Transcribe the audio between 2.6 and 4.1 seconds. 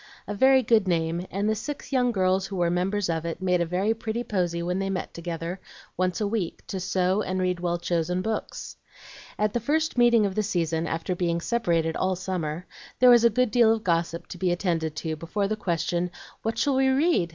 members of it made a very